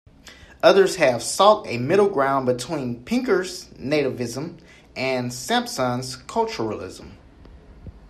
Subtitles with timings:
[0.63, 4.59] Others have sought a middle ground between Pinker's nativism
[4.95, 7.17] and Sampson's culturalism.